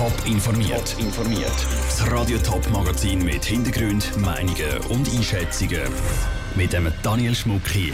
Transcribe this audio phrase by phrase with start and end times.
[0.00, 0.96] Top informiert.
[0.96, 1.66] Top informiert.
[1.84, 5.92] Das Radio Top Magazin mit Hintergrund, Meinungen und Einschätzungen
[6.54, 7.92] mit dem Daniel Schmuck hier.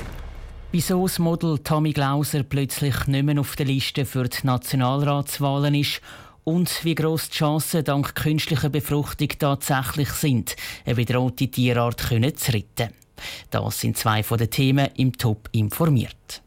[0.70, 6.00] Wieso das Model Tommy Glauser plötzlich nicht mehr auf der Liste für die Nationalratswahlen ist
[6.44, 10.54] und wie gross die Chancen dank künstlicher Befruchtung tatsächlich sind,
[10.84, 12.90] eine bedrohte Tierart zu retten.
[13.50, 16.40] Das sind zwei von den Themen im Top informiert.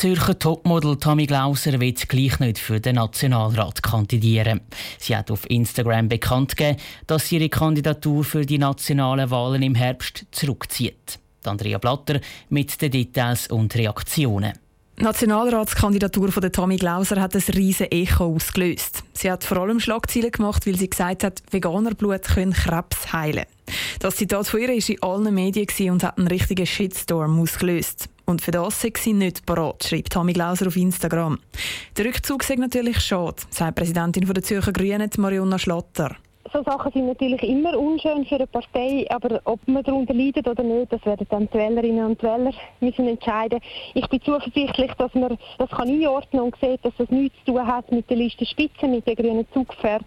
[0.00, 4.62] Zürcher Topmodel Tommy Glauser wird gleich nicht für den Nationalrat kandidieren.
[4.98, 9.74] Sie hat auf Instagram bekannt gegeben, dass sie ihre Kandidatur für die nationalen Wahlen im
[9.74, 11.18] Herbst zurückzieht.
[11.44, 14.54] Andrea Blatter mit den Details und Reaktionen.
[14.98, 19.04] Die Nationalratskandidatur von Tommy Glauser hat ein riesen Echo ausgelöst.
[19.12, 23.44] Sie hat vor allem Schlagzeilen gemacht, weil sie gesagt hat, Veganerblut können Krebs heilen.
[23.98, 28.08] Das Zitat von ihr war in allen Medien und hat einen richtigen Shitstorm ausgelöst.
[28.30, 31.40] Und für das sei sie nicht parat, schreibt Tommy Glauser auf Instagram.
[31.96, 36.14] Der Rückzug sei natürlich schade, sagt Präsidentin der Zürcher Grünen, Marionna Schlatter
[36.52, 40.64] so Sachen sind natürlich immer unschön für eine Partei, aber ob man darunter leidet oder
[40.64, 43.60] nicht, das werden dann die Wählerinnen und Wähler müssen entscheiden.
[43.94, 47.66] Ich bin zuversichtlich, dass man das kann einordnen und sieht, dass das nichts zu tun
[47.66, 50.02] hat mit der Liste Spitze, mit der grünen Zugpferd,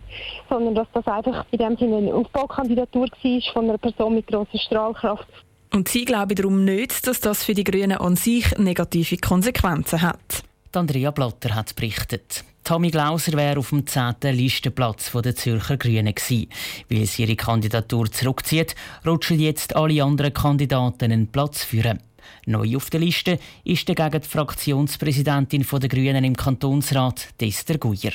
[0.50, 4.59] sondern dass das einfach in dem Sinne eine Aufbaukandidatur war von einer Person mit grosser
[4.59, 5.28] Strahlkraft.
[5.73, 10.43] Und sie glauben darum nicht, dass das für die Grünen an sich negative Konsequenzen hat.
[10.71, 12.43] Andrea Blatter hat berichtet.
[12.63, 14.16] Tommy Glauser wäre auf dem 10.
[14.21, 16.47] Listenplatz der Zürcher Grünen gewesen.
[16.89, 21.99] Weil sie ihre Kandidatur zurückzieht, rutschen jetzt alle anderen Kandidaten einen Platz führen.
[22.45, 28.13] Neu auf der Liste ist dagegen die Fraktionspräsidentin der Grünen im Kantonsrat, Dester Guyer.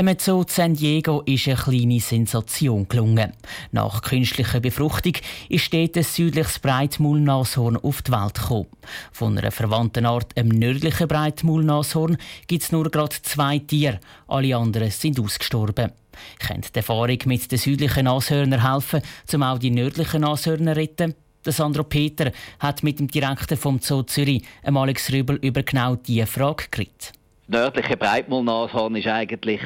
[0.00, 3.34] Einem Zoo San Diego ist eine kleine Sensation gelungen.
[3.70, 5.12] Nach künstlicher Befruchtung
[5.50, 8.68] ist dort ein südliches Breitmaulnashorn auf die Welt gekommen.
[9.12, 14.00] Von einer verwandten Art, einem nördlichen Breitmaulnashorn, gibt es nur gerade zwei Tiere.
[14.26, 15.92] Alle anderen sind ausgestorben.
[16.38, 19.02] Könnte die Erfahrung mit den südlichen Nashörnern helfen,
[19.34, 21.14] um auch die nördlichen Nashörner zu retten?
[21.44, 26.24] Der Sandro Peter hat mit dem Direktor vom Zoo Zürich, Alex Rübel, über genau diese
[26.24, 27.12] Frage geredet
[27.50, 29.60] nördliche Breitmaulnashorn ist eigentlich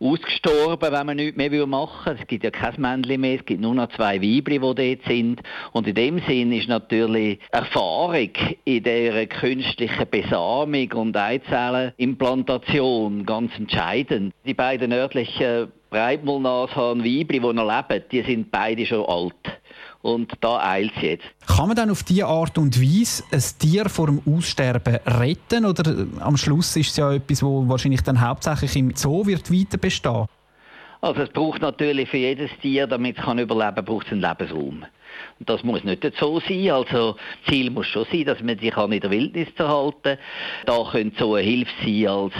[0.00, 2.18] ausgestorben, wenn man nichts mehr machen will.
[2.20, 5.42] Es gibt ja kein Männchen mehr, es gibt nur noch zwei Weibchen, die dort sind.
[5.72, 8.30] Und in dem Sinn ist natürlich Erfahrung
[8.64, 14.32] in der künstlichen Besamung und Eizellenimplantation ganz entscheidend.
[14.44, 19.34] Die beiden nördlichen Breitmaulnashorn-Weibchen, die noch leben, die sind beide schon alt.
[20.02, 21.24] Und da eilt es jetzt.
[21.46, 25.64] Kann man dann auf diese Art und Weise ein Tier vor dem Aussterben retten?
[25.64, 29.78] Oder am Schluss ist es ja etwas, wo wahrscheinlich dann hauptsächlich im Zoo wird weiter
[29.78, 30.26] bestehen?
[31.00, 34.22] Also es braucht natürlich für jedes Tier, damit es kann überleben kann, braucht es einen
[34.22, 34.84] Lebensraum.
[35.38, 36.70] Und das muss nicht so sein.
[36.70, 37.16] Also
[37.48, 40.18] Ziel muss schon sein, dass man sich in der Wildnis erhalten kann.
[40.66, 42.34] Da könnte so eine Hilfe sein als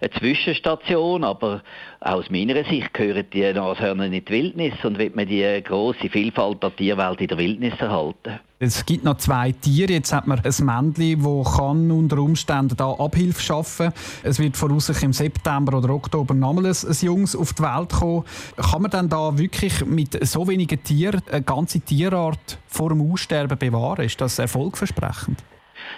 [0.00, 1.62] eine Zwischenstation, aber
[2.00, 6.62] aus meiner Sicht gehören die Nashörner in die Wildnis und wird man die große Vielfalt
[6.62, 8.40] der Tierwelt in der Wildnis erhalten.
[8.60, 9.92] Es gibt noch zwei Tiere.
[9.92, 14.02] Jetzt hat man ein Männchen, das unter Umständen da Abhilfe schaffen kann.
[14.24, 18.24] Es wird voraussichtlich im September oder Oktober nochmal ein, ein Jungs auf die Welt kommen.
[18.56, 23.56] Kann man dann da wirklich mit so wenigen Tieren eine ganze Tierart vor dem Aussterben
[23.56, 24.04] bewahren?
[24.04, 25.38] Ist das erfolgversprechend?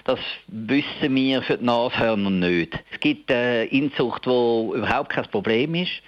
[0.05, 0.19] Das
[0.49, 2.79] wissen wir für die Nashörner nicht.
[2.93, 6.03] Es gibt eine Inzucht, die überhaupt kein Problem ist.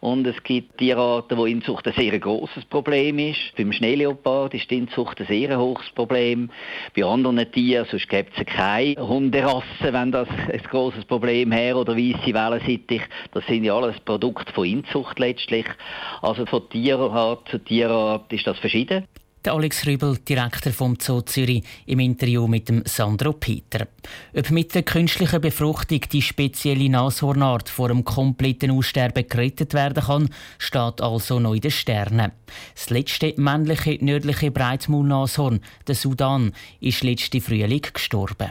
[0.00, 3.38] Und es gibt Tierarten, wo Inzucht ein sehr großes Problem ist.
[3.56, 6.50] Beim Schneeleopard ist die Inzucht ein sehr hohes Problem.
[6.94, 11.96] Bei anderen Tieren, sonst gibt es keine Hunderasse, wenn das ein großes Problem wäre, oder
[11.96, 13.02] weisse Wellensittich.
[13.32, 15.66] Das sind ja alles Produkte von Inzucht letztlich.
[16.22, 19.06] Also von Tierart zu Tierart ist das verschieden.
[19.46, 23.86] Der Alex Rübel, Direktor vom Zoo Zürich, im Interview mit dem Sandro Peter.
[24.36, 30.30] Ob mit der künstlichen Befruchtung die spezielle Nashornart vor dem kompletten Aussterben gerettet werden kann,
[30.58, 32.32] steht also noch in den Sternen.
[32.74, 38.50] Das letzte männliche nördliche Breitmaulnashorn, der Sudan, ist letzte Frühling gestorben.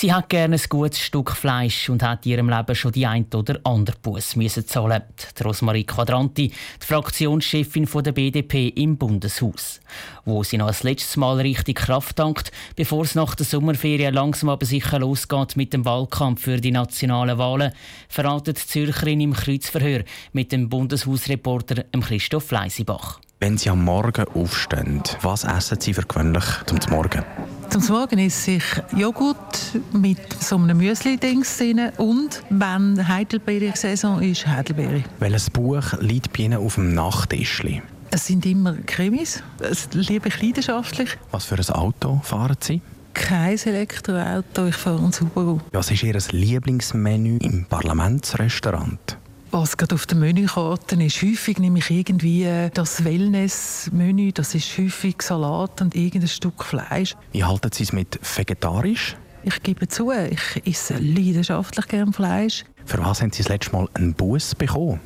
[0.00, 3.26] Sie hat gerne ein gutes Stück Fleisch und hat in ihrem Leben schon die ein
[3.34, 5.02] oder andere Buß müssen zahlen.
[5.38, 9.78] Die Rosmarie Quadranti, die Fraktionschefin der BDP im Bundeshaus.
[10.24, 14.48] Wo sie noch das letzte Mal richtig Kraft dankt, bevor es nach der Sommerferien langsam
[14.48, 17.74] aber sicher losgeht mit dem Wahlkampf für die nationalen Wahlen,
[18.08, 23.20] verratet die Zürcherin im Kreuzverhör mit dem Bundeshausreporter Christoph Leisibach.
[23.38, 27.22] Wenn Sie am Morgen aufstehen, was essen Sie für gewöhnlich zum Morgen?
[27.70, 28.64] Zum Morgen esse ich
[28.96, 35.04] Joghurt mit so einem Müsli-Dings drin und wenn Heidelbeere-Saison ist, Heidelbeere.
[35.20, 37.62] Welches Buch liegt bei Ihnen auf dem Nachttisch?
[38.10, 39.42] Es sind immer Krimis.
[39.58, 41.16] Das liebe ich leidenschaftlich.
[41.30, 42.82] Was für ein Auto fahren Sie?
[43.12, 45.60] kein Elektroauto, ich fahre ein Subaru.
[45.72, 49.19] Was ist Ihr Lieblingsmenü im Parlamentsrestaurant?
[49.52, 55.20] Was gerade auf der Menükarte ist, häufig nehme ich irgendwie das Wellness-Menü, das ist häufig
[55.22, 57.16] Salat und irgendein Stück Fleisch.
[57.32, 59.16] Wie halten Sie es mit vegetarisch?
[59.42, 62.64] Ich gebe zu, ich esse leidenschaftlich gern Fleisch.
[62.84, 65.00] Für was haben Sie das letzte Mal einen Bus bekommen?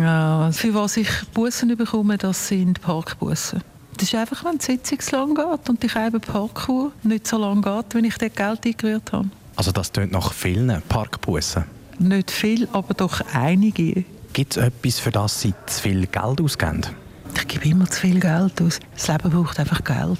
[0.00, 3.62] Ja, für was ich Bussen bekomme, das sind Parkbussen.
[3.96, 7.62] Das ist einfach, wenn die Sitzung so lang geht und die Parkour nicht so lang
[7.62, 9.28] geht, wenn ich dort Geld eingerührt habe.
[9.54, 11.64] Also das tönt nach vielen Parkbussen?
[12.00, 14.04] Nicht viel, aber doch einige.
[14.32, 16.80] Gibt es etwas, für das Sie zu viel Geld ausgeben?
[17.36, 18.80] Ich gebe immer zu viel Geld aus.
[18.94, 20.18] Das Leben braucht einfach Geld.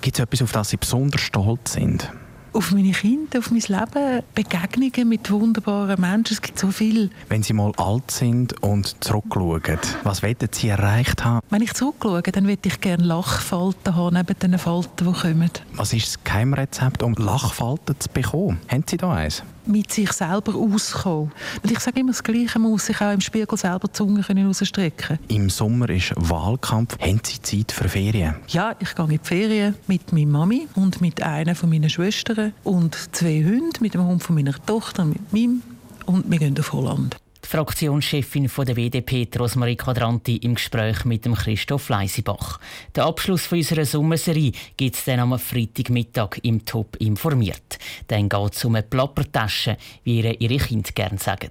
[0.00, 2.10] Gibt es etwas, auf das Sie besonders stolz sind?
[2.54, 6.34] auf meine Kinder, auf mein Leben, Begegnungen mit wunderbaren Menschen.
[6.34, 7.10] Es gibt so viel.
[7.28, 11.40] Wenn Sie mal alt sind und zurückschauen, was wollen Sie erreicht haben?
[11.50, 15.50] Wenn ich zurückschaue, dann würde ich gerne Lachfalten haben, neben den Falten, die kommen.
[15.74, 18.60] Was ist das Geheimrezept, um Lachfalten zu bekommen?
[18.68, 19.42] Haben Sie da eins?
[19.66, 21.32] Mit sich selber auskommen.
[21.62, 24.24] Und ich sage immer das Gleiche, man muss sich auch im Spiegel selber die Zunge
[24.26, 26.98] rausstrecken Im Sommer ist Wahlkampf.
[27.00, 28.36] Haben Sie Zeit für Ferien?
[28.48, 32.52] Ja, ich gehe in die Ferien mit meiner Mami und mit einer von meinen Schwestern
[32.64, 35.62] und zwei Hunden, mit dem Hund von meiner Tochter, mit meinem
[36.06, 37.16] und wir gehen auf Holland.
[37.44, 42.60] Die Fraktionschefin von der BDP, Rosmarie Quadranti, im Gespräch mit dem Christoph Leisibach.
[42.94, 47.78] Der Abschluss von unserer Sommerserie gibt es dann am Freitagmittag im Top informiert.
[48.08, 51.50] Dann geht es um eine Plappertasche, wie ihr ihre Kinder gerne sagen.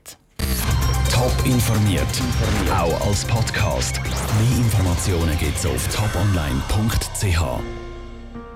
[1.12, 2.22] Top informiert,
[2.74, 4.02] auch als Podcast.
[4.04, 7.81] Mehr Informationen gibt es auf toponline.ch.